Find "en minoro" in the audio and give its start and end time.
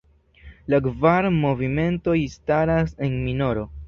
3.09-3.67